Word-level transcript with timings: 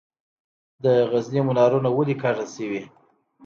د 0.83 0.85
غزني 1.11 1.41
منارونه 1.47 1.89
ولې 1.93 2.15
کږه 2.21 2.45
شوي؟ 2.55 2.81